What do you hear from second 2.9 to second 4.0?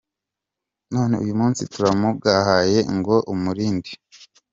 ngo umurinde.